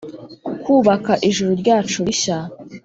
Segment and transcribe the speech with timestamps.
[0.63, 2.37] kubaka ijuru ryacu rishya